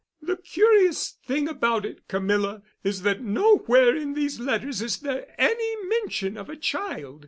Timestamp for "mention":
5.85-6.37